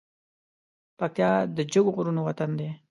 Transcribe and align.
پکتيا 0.97 1.31
د 1.55 1.57
جګو 1.71 1.91
غرو 1.95 2.21
وطن 2.27 2.49
دی 2.59 2.69